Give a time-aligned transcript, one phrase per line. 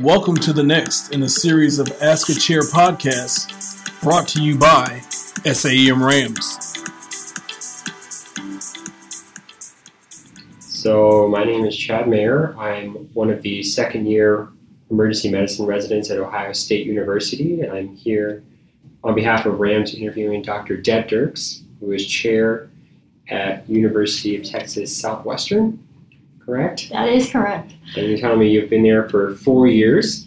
[0.00, 4.58] Welcome to the next in a series of Ask a Chair podcasts brought to you
[4.58, 5.02] by
[5.44, 6.82] SAEM Rams.
[10.58, 12.56] So, my name is Chad Mayer.
[12.58, 14.48] I'm one of the second year
[14.90, 18.42] emergency medicine residents at Ohio State University, and I'm here
[19.04, 20.76] on behalf of Rams interviewing Dr.
[20.76, 22.68] Deb Diercks, who is chair
[23.28, 25.83] at University of Texas Southwestern
[26.44, 26.90] correct?
[26.90, 27.74] That is correct.
[27.96, 30.26] And you're telling me you've been there for four years.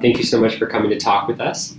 [0.00, 1.76] Thank you so much for coming to talk with us.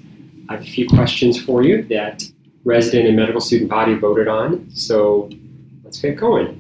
[0.49, 2.23] I have a few questions for you that
[2.63, 4.69] resident and medical student body voted on.
[4.71, 5.29] So
[5.83, 6.57] let's get going.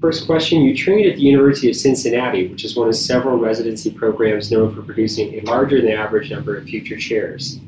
[0.00, 3.90] First question You trained at the University of Cincinnati, which is one of several residency
[3.90, 7.58] programs known for producing a larger than average number of future chairs.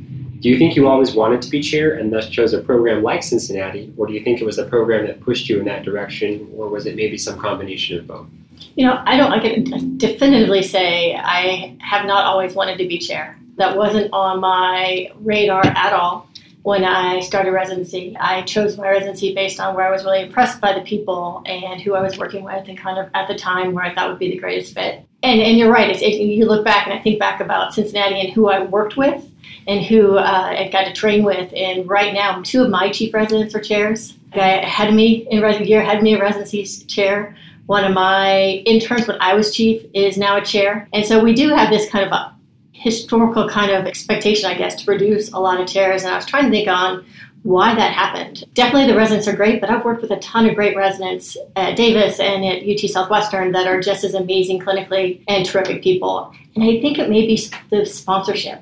[0.41, 3.23] Do you think you always wanted to be chair and thus chose a program like
[3.23, 6.47] Cincinnati, or do you think it was a program that pushed you in that direction,
[6.55, 8.29] or was it maybe some combination of both?
[8.75, 9.33] You know, I don't.
[9.33, 13.39] I can definitively say I have not always wanted to be chair.
[13.57, 16.29] That wasn't on my radar at all
[16.63, 18.17] when I started residency.
[18.19, 21.81] I chose my residency based on where I was really impressed by the people and
[21.81, 24.19] who I was working with, and kind of at the time where I thought would
[24.19, 25.05] be the greatest fit.
[25.23, 25.91] And and you're right.
[25.91, 28.97] It's, it, you look back and I think back about Cincinnati and who I worked
[28.97, 29.25] with
[29.67, 31.53] and who uh, I got to train with.
[31.55, 34.15] And right now, two of my chief residents are chairs.
[34.33, 37.93] The guy ahead of me in residency year had me a residency chair one of
[37.93, 40.89] my interns when I was chief is now a chair.
[40.93, 42.35] And so we do have this kind of a
[42.73, 46.03] historical kind of expectation, I guess, to produce a lot of chairs.
[46.03, 47.05] And I was trying to think on
[47.43, 48.45] why that happened.
[48.55, 51.77] Definitely the residents are great, but I've worked with a ton of great residents at
[51.77, 56.33] Davis and at UT Southwestern that are just as amazing clinically and terrific people.
[56.55, 58.61] And I think it may be the sponsorship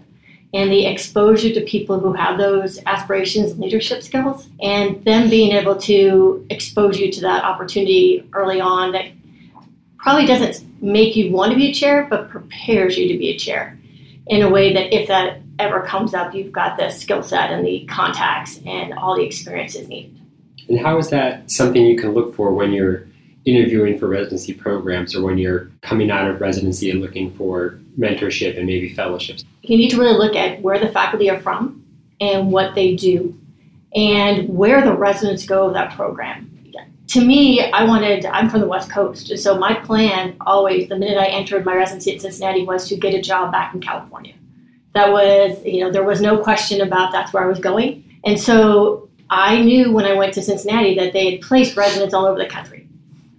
[0.55, 5.50] and the exposure to people who have those aspirations and leadership skills, and them being
[5.50, 9.06] able to expose you to that opportunity early on that
[9.98, 13.36] probably doesn't make you want to be a chair, but prepares you to be a
[13.36, 13.77] chair
[14.28, 17.66] in a way that if that ever comes up, you've got the skill set and
[17.66, 20.16] the contacts and all the experiences needed.
[20.69, 23.06] And how is that something you can look for when you're
[23.44, 28.56] interviewing for residency programs or when you're coming out of residency and looking for mentorship
[28.56, 29.44] and maybe fellowships?
[29.62, 31.84] You need to really look at where the faculty are from
[32.21, 33.38] and what they do
[33.94, 36.50] and where the residents go of that program.
[37.09, 41.19] To me, I wanted, I'm from the West Coast, so my plan always, the minute
[41.19, 44.34] I entered my residency at Cincinnati, was to get a job back in California.
[44.94, 48.05] That was, you know, there was no question about that's where I was going.
[48.25, 52.25] And so I knew when I went to Cincinnati that they had placed residents all
[52.25, 52.88] over the country.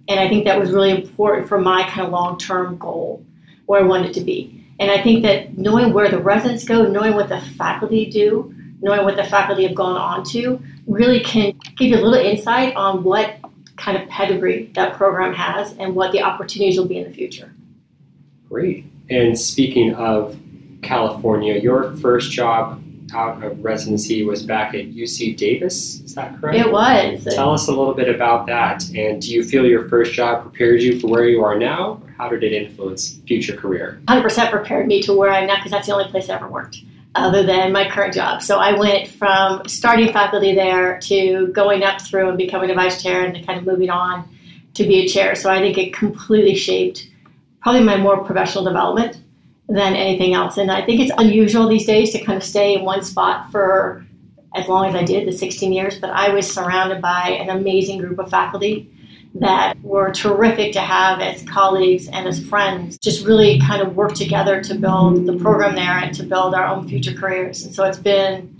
[0.08, 3.24] And I think that was really important for my kind of long term goal
[3.66, 4.64] where I want it to be.
[4.78, 9.04] And I think that knowing where the residents go, knowing what the faculty do, knowing
[9.04, 13.02] what the faculty have gone on to, really can give you a little insight on
[13.02, 13.36] what
[13.76, 17.52] kind of pedigree that program has and what the opportunities will be in the future.
[18.48, 18.84] Great.
[19.10, 20.38] And speaking of
[20.82, 22.82] California, your first job
[23.14, 26.00] out of residency was back at UC Davis.
[26.00, 26.58] Is that correct?
[26.58, 27.24] It was.
[27.24, 28.88] Tell us a little bit about that.
[28.94, 32.00] And do you feel your first job prepared you for where you are now?
[32.02, 34.00] Or how did it influence future career?
[34.06, 36.78] 100% prepared me to where I'm now because that's the only place I ever worked
[37.14, 38.42] other than my current job.
[38.42, 43.02] So I went from starting faculty there to going up through and becoming a vice
[43.02, 44.28] chair and kind of moving on
[44.74, 45.34] to be a chair.
[45.34, 47.08] So I think it completely shaped
[47.62, 49.18] probably my more professional development
[49.68, 50.56] than anything else.
[50.56, 54.06] And I think it's unusual these days to kind of stay in one spot for
[54.54, 57.98] as long as I did, the 16 years, but I was surrounded by an amazing
[57.98, 58.90] group of faculty
[59.34, 62.96] that were terrific to have as colleagues and as friends.
[62.98, 66.66] Just really kind of work together to build the program there and to build our
[66.66, 67.64] own future careers.
[67.64, 68.56] And so it's been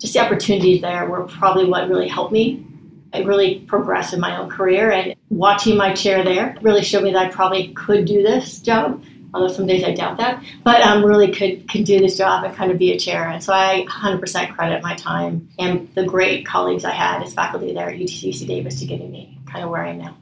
[0.00, 2.64] just the opportunities there were probably what really helped me.
[3.12, 7.12] I really progressed in my own career and watching my chair there really showed me
[7.12, 9.02] that I probably could do this job
[9.34, 10.42] although some days I doubt that.
[10.62, 13.28] But um, really could could do this job and kind of be a chair.
[13.28, 17.74] And so I 100% credit my time and the great colleagues I had as faculty
[17.74, 20.16] there at UTC Davis to getting me kind of where I am now.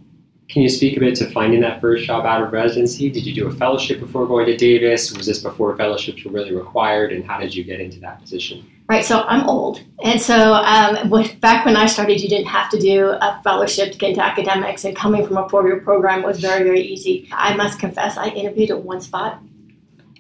[0.49, 3.09] Can you speak a bit to finding that first job out of residency?
[3.11, 5.13] Did you do a fellowship before going to Davis?
[5.17, 7.13] Was this before fellowships were really required?
[7.13, 8.67] And how did you get into that position?
[8.89, 9.81] Right, so I'm old.
[10.03, 13.93] And so um, with, back when I started, you didn't have to do a fellowship
[13.93, 17.29] to get into academics, and coming from a four year program was very, very easy.
[17.33, 19.41] I must confess, I interviewed at one spot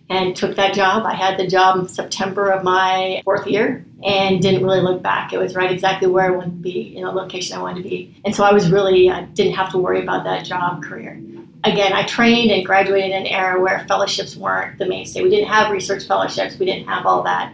[0.08, 1.04] and took that job.
[1.04, 5.32] I had the job in September of my fourth year and didn't really look back.
[5.32, 7.88] It was right exactly where I wanted to be, in the location I wanted to
[7.88, 8.14] be.
[8.24, 11.20] And so I was really, I didn't have to worry about that job career.
[11.64, 15.22] Again, I trained and graduated in an era where fellowships weren't the mainstay.
[15.22, 17.52] We didn't have research fellowships, we didn't have all that.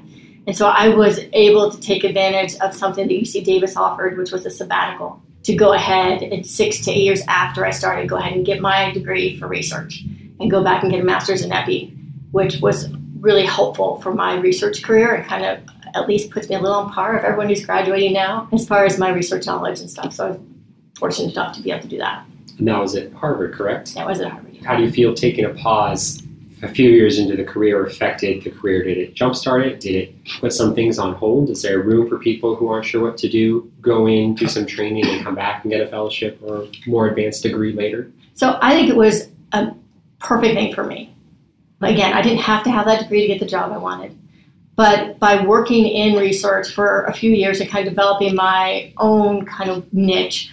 [0.49, 4.33] And so I was able to take advantage of something that UC Davis offered, which
[4.33, 8.17] was a sabbatical, to go ahead and six to eight years after I started, go
[8.17, 10.03] ahead and get my degree for research
[10.41, 11.95] and go back and get a master's in epi
[12.33, 12.89] which was
[13.21, 15.59] really helpful for my research career and kind of
[15.95, 18.85] at least puts me a little on par of everyone who's graduating now as far
[18.85, 20.13] as my research knowledge and stuff.
[20.13, 20.41] So I was
[20.99, 22.25] fortunate enough to be able to do that.
[22.59, 23.95] And that was at Harvard, correct?
[23.95, 24.57] That was at Harvard.
[24.59, 26.23] How do you feel taking a pause
[26.63, 28.83] a few years into the career affected the career?
[28.83, 29.81] Did it jumpstart it?
[29.81, 31.51] Did it put some things on hold?
[31.51, 34.67] Is there room for people who aren't sure what to do, go in, do some
[34.67, 38.11] training, and come back and get a fellowship or more advanced degree later?
[38.35, 39.73] So I think it was a
[40.19, 41.15] perfect thing for me.
[41.81, 44.19] Again, I didn't have to have that degree to get the job I wanted.
[44.75, 49.45] But by working in research for a few years and kind of developing my own
[49.45, 50.53] kind of niche,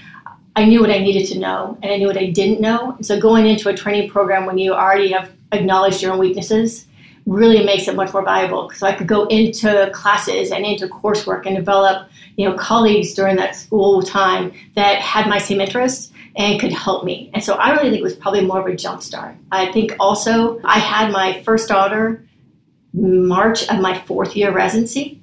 [0.56, 2.98] I knew what I needed to know and I knew what I didn't know.
[3.02, 6.86] So going into a training program when you already have acknowledged your own weaknesses
[7.26, 11.46] really makes it much more valuable So I could go into classes and into coursework
[11.48, 12.08] and develop,
[12.38, 17.04] you know, colleagues during that school time that had my same interests and could help
[17.04, 17.32] me.
[17.34, 19.36] And so I really think it was probably more of a jump start.
[19.52, 22.24] I think also I had my first daughter
[22.94, 25.22] March of my fourth year residency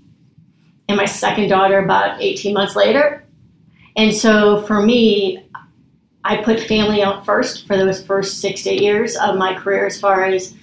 [0.89, 3.25] and my second daughter about 18 months later.
[3.97, 5.45] And so for me,
[6.25, 9.87] I put family out first for those first six to eight years of my career
[9.87, 10.55] as far as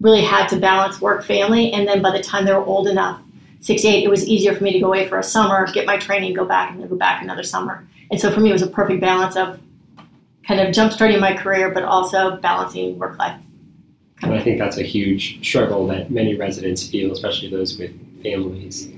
[0.00, 1.72] really had to balance work family.
[1.72, 3.20] And then by the time they were old enough,
[3.60, 5.96] six, eight, it was easier for me to go away for a summer, get my
[5.96, 7.86] training, go back, and then go back another summer.
[8.10, 9.60] And so for me, it was a perfect balance of
[10.46, 13.40] kind of jump starting my career, but also balancing work life.
[14.22, 18.88] And I think that's a huge struggle that many residents feel, especially those with families.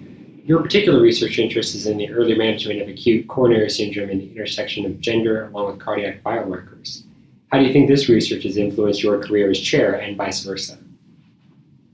[0.45, 4.31] Your particular research interest is in the early management of acute coronary syndrome and the
[4.31, 7.03] intersection of gender along with cardiac biomarkers.
[7.51, 10.77] How do you think this research has influenced your career as chair and vice versa?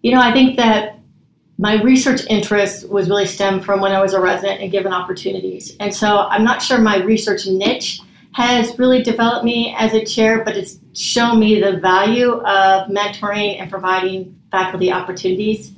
[0.02, 0.98] You know, I think that
[1.58, 5.76] my research interest was really stemmed from when I was a resident and given opportunities.
[5.78, 8.00] And so I'm not sure my research niche
[8.32, 13.60] has really developed me as a chair, but it's shown me the value of mentoring
[13.60, 15.72] and providing faculty opportunities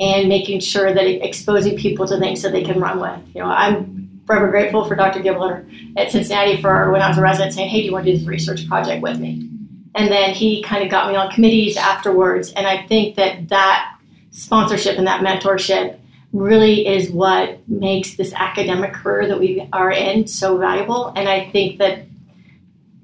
[0.00, 3.20] and making sure that exposing people to things that they can run with.
[3.34, 5.20] You know, I'm forever grateful for Dr.
[5.20, 8.12] Gibler at Cincinnati for when I was a resident saying, "Hey, do you want to
[8.12, 9.46] do this research project with me?"
[9.94, 13.96] And then he kind of got me on committees afterwards, and I think that that
[14.30, 15.96] sponsorship and that mentorship
[16.32, 21.12] really is what makes this academic career that we are in so valuable.
[21.16, 22.06] And I think that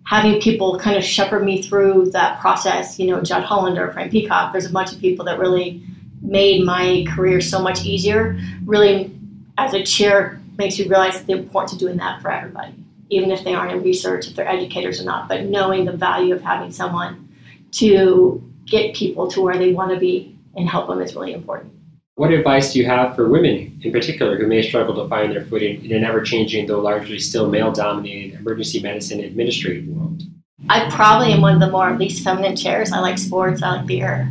[0.04, 4.52] having people kind of shepherd me through that process, you know, Judd Hollander, Frank Peacock,
[4.52, 5.82] there's a bunch of people that really
[6.26, 8.38] made my career so much easier.
[8.64, 9.16] Really,
[9.58, 12.74] as a chair, makes you realize the importance of doing that for everybody,
[13.10, 15.28] even if they aren't in research, if they're educators or not.
[15.28, 17.28] But knowing the value of having someone
[17.72, 21.72] to get people to where they want to be and help them is really important.
[22.14, 25.44] What advice do you have for women in particular who may struggle to find their
[25.44, 30.22] footing in an ever changing, though largely still male dominated emergency medicine administrative world?
[30.70, 32.90] I probably am one of the more least feminine chairs.
[32.90, 34.28] I like sports, I like beer,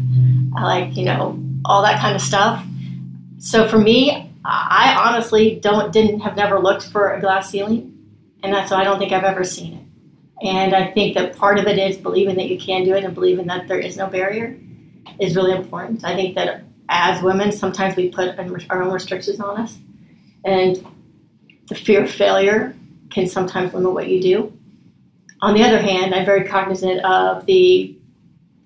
[0.57, 2.65] I like, you know, all that kind of stuff.
[3.39, 7.97] So for me, I honestly don't didn't have never looked for a glass ceiling,
[8.44, 10.45] and that's so I don't think I've ever seen it.
[10.45, 13.15] And I think that part of it is believing that you can do it and
[13.15, 14.57] believing that there is no barrier
[15.19, 16.03] is really important.
[16.03, 18.38] I think that as women, sometimes we put
[18.69, 19.77] our own restrictions on us,
[20.44, 20.85] and
[21.67, 22.75] the fear of failure
[23.09, 24.53] can sometimes limit what you do.
[25.41, 27.97] On the other hand, I'm very cognizant of the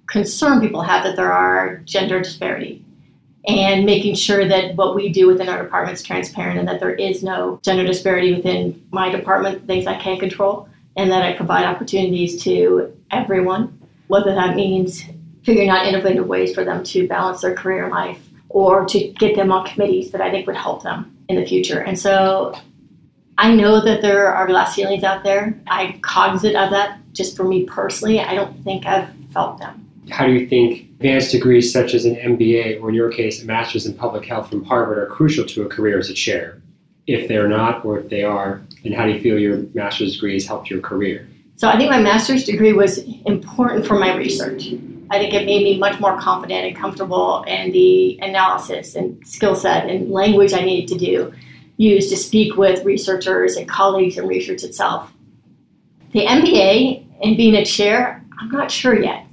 [0.08, 2.84] concern people have that there are gender disparity
[3.50, 6.94] and making sure that what we do within our department is transparent and that there
[6.94, 11.66] is no gender disparity within my department, things I can't control, and that I provide
[11.66, 15.04] opportunities to everyone, whether that means
[15.44, 19.52] figuring out innovative ways for them to balance their career life or to get them
[19.52, 21.80] on committees that I think would help them in the future.
[21.80, 22.54] And so
[23.40, 25.60] I know that there are glass ceilings out there.
[25.68, 28.20] I'm cognizant of that just for me personally.
[28.20, 29.90] I don't think I've felt them.
[30.10, 33.46] How do you think advanced degrees such as an MBA or in your case a
[33.46, 36.62] master's in public health from Harvard are crucial to a career as a chair?
[37.08, 40.34] If they're not or if they are, and how do you feel your master's degree
[40.34, 41.26] has helped your career?
[41.56, 44.74] So I think my master's degree was important for my research.
[45.10, 49.56] I think it made me much more confident and comfortable in the analysis and skill
[49.56, 51.34] set and language I needed to do,
[51.78, 55.12] use to speak with researchers and colleagues in research itself.
[56.12, 59.29] The MBA and being a chair, I'm not sure yet.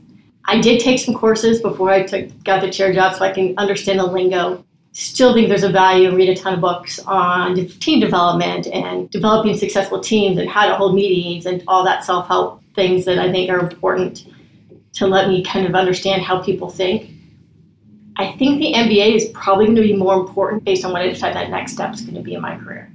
[0.49, 3.55] I did take some courses before I took got the chair job so I can
[3.59, 4.65] understand the lingo.
[4.93, 9.11] Still think there's a value and read a ton of books on team development and
[9.11, 13.31] developing successful teams and how to hold meetings and all that self-help things that I
[13.31, 14.27] think are important
[14.95, 17.11] to let me kind of understand how people think.
[18.17, 21.09] I think the MBA is probably going to be more important based on what I
[21.09, 22.91] decide that next step is going to be in my career.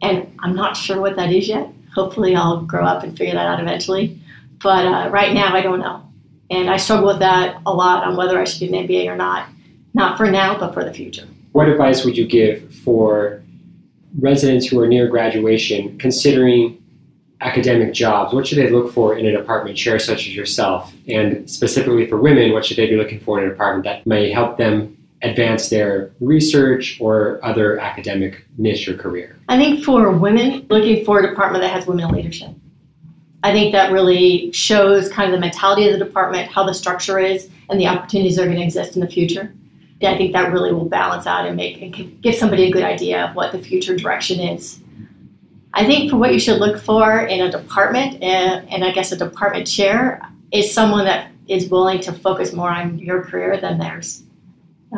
[0.00, 1.68] And I'm not sure what that is yet.
[1.94, 4.18] Hopefully, I'll grow up and figure that out eventually.
[4.62, 6.11] But uh, right now, I don't know.
[6.52, 9.16] And I struggle with that a lot on whether I should do an MBA or
[9.16, 9.48] not.
[9.94, 11.26] Not for now, but for the future.
[11.52, 13.42] What advice would you give for
[14.20, 16.82] residents who are near graduation considering
[17.40, 18.34] academic jobs?
[18.34, 20.92] What should they look for in a department chair such as yourself?
[21.08, 24.30] And specifically for women, what should they be looking for in a department that may
[24.30, 29.38] help them advance their research or other academic niche or career?
[29.48, 32.50] I think for women, looking for a department that has women in leadership.
[33.42, 37.18] I think that really shows kind of the mentality of the department, how the structure
[37.18, 39.52] is, and the opportunities that are going to exist in the future.
[40.02, 43.24] I think that really will balance out and make and give somebody a good idea
[43.24, 44.80] of what the future direction is.
[45.74, 49.12] I think for what you should look for in a department, and, and I guess
[49.12, 50.20] a department chair,
[50.50, 54.22] is someone that is willing to focus more on your career than theirs.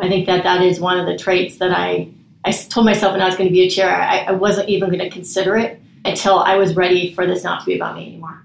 [0.01, 2.09] I think that that is one of the traits that I,
[2.43, 4.89] I told myself when I was going to be a chair, I, I wasn't even
[4.89, 8.07] going to consider it until I was ready for this not to be about me
[8.07, 8.43] anymore.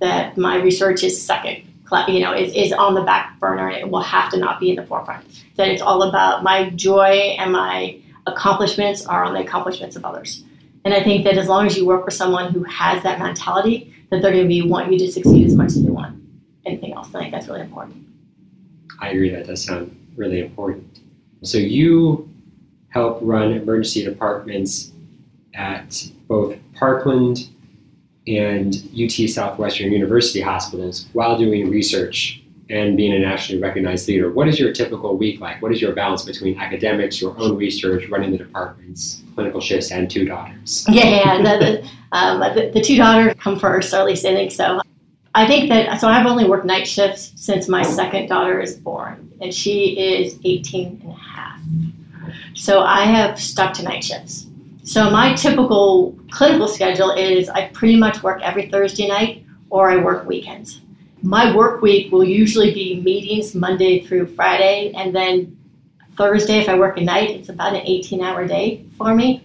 [0.00, 1.62] That my research is second,
[2.08, 4.70] you know, is, is on the back burner and it will have to not be
[4.70, 5.24] in the forefront.
[5.56, 10.44] That it's all about my joy and my accomplishments are on the accomplishments of others.
[10.84, 13.94] And I think that as long as you work with someone who has that mentality,
[14.10, 16.20] that they're going to be want you to succeed as much as they want
[16.64, 17.14] anything else.
[17.14, 18.06] I think that's really important.
[18.98, 19.30] I agree.
[19.30, 21.00] That does sound really important.
[21.42, 22.28] So you
[22.88, 24.89] help run emergency departments
[25.54, 27.48] at both Parkland
[28.26, 34.30] and UT Southwestern University hospitals while doing research and being a nationally recognized leader.
[34.30, 35.60] What is your typical week like?
[35.60, 40.08] What is your balance between academics, your own research, running the departments, clinical shifts, and
[40.08, 40.86] two daughters?
[40.90, 41.36] Yeah, yeah.
[41.38, 44.80] The, the, um, the, the two daughters come first, or at least I think so.
[45.34, 49.32] I think that, so I've only worked night shifts since my second daughter is born,
[49.40, 51.60] and she is 18 and a half.
[52.54, 54.46] So I have stuck to night shifts.
[54.82, 59.96] So my typical clinical schedule is I pretty much work every Thursday night or I
[59.96, 60.80] work weekends.
[61.22, 65.56] My work week will usually be meetings Monday through Friday, and then
[66.16, 69.44] Thursday, if I work a night, it's about an 18 hour day for me.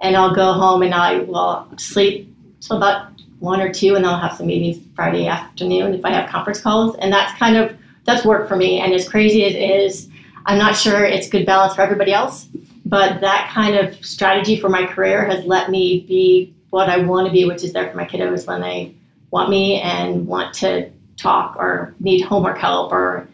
[0.00, 4.18] And I'll go home and I will sleep till about one or two, and I'll
[4.18, 6.96] have some meetings Friday afternoon if I have conference calls.
[6.96, 8.80] And that's kind of that's work for me.
[8.80, 10.08] And as crazy as it is,
[10.46, 12.48] I'm not sure it's good balance for everybody else.
[12.88, 17.26] But that kind of strategy for my career has let me be what I want
[17.26, 18.94] to be, which is there for my kiddos when they
[19.30, 23.28] want me and want to talk or need homework help or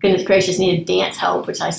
[0.00, 1.72] goodness gracious need dance help, which I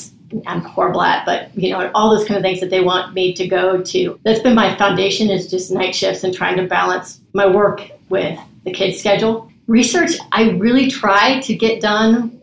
[0.46, 3.34] I'm horrible at, but you know, all those kind of things that they want me
[3.34, 4.20] to go to.
[4.24, 8.38] That's been my foundation is just night shifts and trying to balance my work with
[8.64, 9.52] the kids' schedule.
[9.68, 12.42] Research, I really try to get done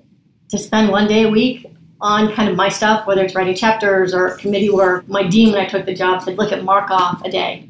[0.48, 1.66] to spend one day a week
[2.00, 5.08] on kind of my stuff, whether it's writing chapters or committee work.
[5.08, 7.68] My dean, when I took the job, said, look at mark off a day.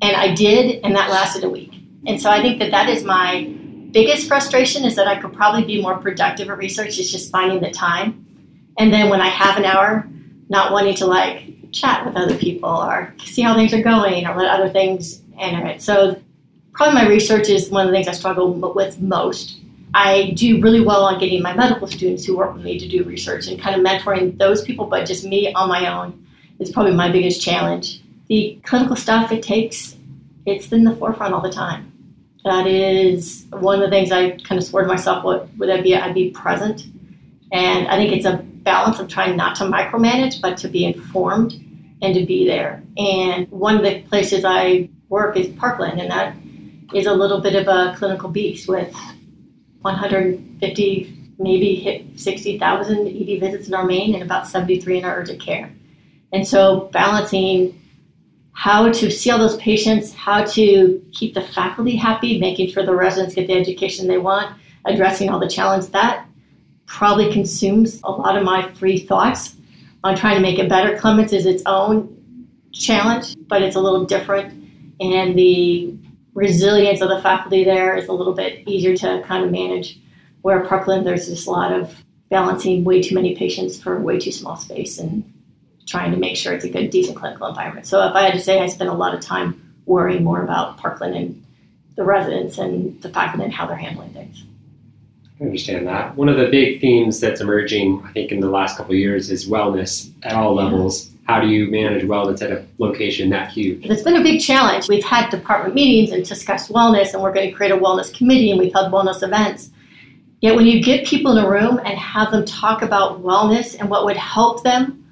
[0.00, 1.74] And I did, and that lasted a week.
[2.06, 3.44] And so I think that that is my
[3.90, 6.98] biggest frustration is that I could probably be more productive at research.
[6.98, 8.24] It's just finding the time
[8.78, 10.08] and then when I have an hour,
[10.48, 14.36] not wanting to like chat with other people or see how things are going or
[14.36, 15.82] let other things enter it.
[15.82, 16.20] So
[16.72, 19.60] probably my research is one of the things I struggle with most.
[19.94, 23.04] I do really well on getting my medical students who work with me to do
[23.04, 26.26] research and kind of mentoring those people, but just me on my own
[26.58, 28.02] is probably my biggest challenge.
[28.28, 29.96] The clinical stuff it takes,
[30.46, 31.92] it's in the forefront all the time.
[32.44, 35.80] That is one of the things I kind of swore to myself would, would I
[35.80, 36.86] be I'd be present.
[37.52, 41.52] And I think it's a balance of trying not to micromanage, but to be informed
[42.02, 42.82] and to be there.
[42.98, 46.34] And one of the places I work is Parkland, and that
[46.92, 48.92] is a little bit of a clinical beast with
[49.84, 55.40] 150, maybe hit 60,000 ED visits in our main and about 73 in our urgent
[55.40, 55.70] care.
[56.32, 57.80] And so balancing
[58.52, 62.94] how to see all those patients, how to keep the faculty happy, making sure the
[62.94, 66.26] residents get the education they want, addressing all the challenges that
[66.86, 69.56] probably consumes a lot of my free thoughts
[70.02, 70.96] on trying to make it better.
[70.96, 72.10] Clements is its own
[72.72, 74.52] challenge, but it's a little different,
[75.00, 75.94] and the
[76.34, 79.98] resilience of the faculty there is a little bit easier to kind of manage.
[80.42, 84.32] Where Parkland, there's just a lot of balancing way too many patients for way too
[84.32, 85.24] small space and
[85.86, 87.86] trying to make sure it's a good, decent clinical environment.
[87.86, 90.76] So if I had to say, I spent a lot of time worrying more about
[90.78, 91.44] Parkland and
[91.96, 94.44] the residents and the faculty and how they're handling things.
[95.40, 96.16] I understand that.
[96.16, 99.30] One of the big themes that's emerging, I think, in the last couple of years
[99.30, 101.10] is wellness at all levels.
[101.24, 103.86] How do you manage wellness at a location that huge?
[103.86, 104.88] It's been a big challenge.
[104.88, 108.50] We've had department meetings and discussed wellness, and we're going to create a wellness committee,
[108.50, 109.70] and we've held wellness events.
[110.42, 113.88] Yet, when you get people in a room and have them talk about wellness and
[113.88, 115.06] what would help them,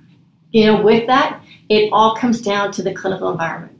[0.50, 3.78] you know, with that, it all comes down to the clinical environment.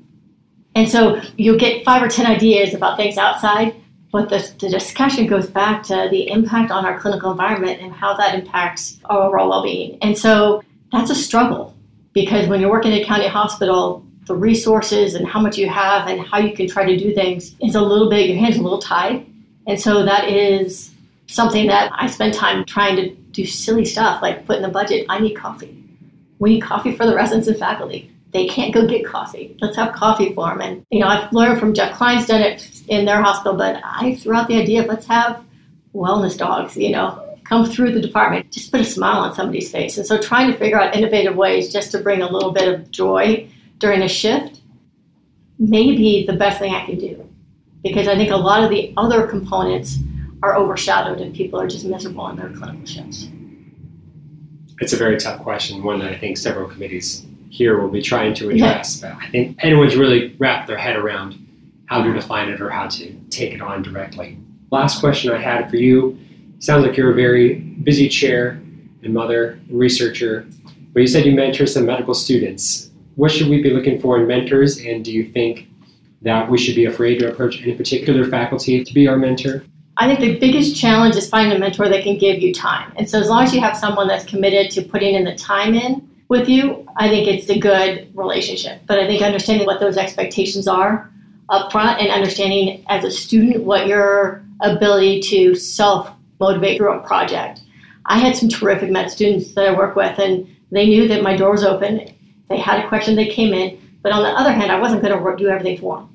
[0.75, 3.75] And so you'll get five or ten ideas about things outside,
[4.11, 8.15] But the, the discussion goes back to the impact on our clinical environment and how
[8.15, 9.99] that impacts our overall well being.
[10.03, 11.75] And so that's a struggle
[12.13, 16.09] because when you're working at a county hospital, the resources and how much you have
[16.09, 18.63] and how you can try to do things is a little bit, your hands a
[18.63, 19.27] little tied.
[19.67, 20.93] And so that is
[21.27, 25.07] something that I spend time trying to do silly stuff like put in the budget.
[25.09, 25.77] I need coffee.
[26.39, 28.11] We need coffee for the residents and faculty.
[28.33, 29.57] They can't go get coffee.
[29.61, 30.61] Let's have coffee for them.
[30.61, 34.17] And, you know, I've learned from Jeff Kline's done it in their hospital, but I
[34.17, 35.45] threw out the idea of let's have
[35.95, 39.99] wellness dogs, you know, come through the department, just put a smile on somebody's face.
[39.99, 42.91] And so trying to figure out innovative ways just to bring a little bit of
[42.91, 44.63] joy during a shift
[45.59, 47.29] may be the best thing I can do.
[47.83, 49.99] Because I think a lot of the other components
[50.43, 53.29] are overshadowed and people are just miserable in their clinical shifts.
[54.81, 58.33] It's a very tough question, one that I think several committees here will be trying
[58.37, 59.03] to address.
[59.03, 59.13] Yeah.
[59.13, 61.37] But I think anyone's really wrapped their head around
[61.85, 64.39] how to define it or how to take it on directly.
[64.71, 66.19] Last question I had for you
[66.63, 68.51] sounds like you're a very busy chair
[69.03, 70.47] and mother researcher,
[70.93, 72.91] but you said you mentor some medical students.
[73.17, 75.69] What should we be looking for in mentors, and do you think
[76.23, 79.65] that we should be afraid to approach any particular faculty to be our mentor?
[79.97, 82.93] I think the biggest challenge is finding a mentor that can give you time.
[82.97, 85.75] And so, as long as you have someone that's committed to putting in the time
[85.75, 88.81] in with you, I think it's a good relationship.
[88.87, 91.11] But I think understanding what those expectations are
[91.51, 96.11] up front and understanding as a student what your ability to self
[96.43, 97.61] motivate through a project.
[98.07, 101.37] I had some terrific med students that I work with, and they knew that my
[101.37, 101.93] door was open.
[102.49, 103.79] They had a question, they came in.
[104.03, 106.09] But on the other hand, I wasn't going to do everything for them.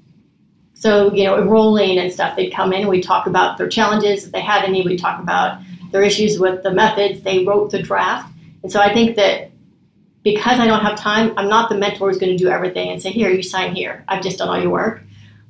[0.74, 4.26] So, you know, enrolling and stuff, they'd come in and we'd talk about their challenges.
[4.26, 5.60] If they had any, we'd talk about
[5.92, 7.22] their issues with the methods.
[7.22, 8.32] They wrote the draft.
[8.62, 9.50] And so I think that
[10.24, 13.02] because I don't have time, I'm not the mentor who's going to do everything and
[13.02, 14.04] say, here, you sign here.
[14.10, 15.02] I've just done all your work.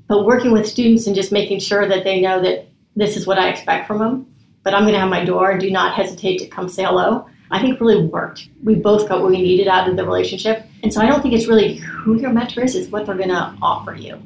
[0.08, 3.40] But working with students and just making sure that they know that this is what
[3.40, 4.34] I expect from them,
[4.68, 5.58] but I'm going to have my door.
[5.58, 7.26] Do not hesitate to come say hello.
[7.52, 8.50] I think really worked.
[8.62, 10.66] We both got what we needed out of the relationship.
[10.84, 13.30] And so I don't think it's really who your mentor is, it's what they're going
[13.30, 14.22] to offer you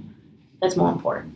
[0.59, 1.31] that's more important.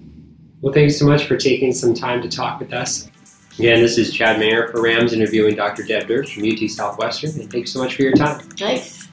[0.61, 3.11] Well, thanks so much for taking some time to talk with us.
[3.59, 5.83] Again, this is Chad Mayer for RAMS interviewing Dr.
[5.83, 8.39] Deb Diercks from UT Southwestern, and thanks so much for your time.
[8.39, 9.04] Thanks.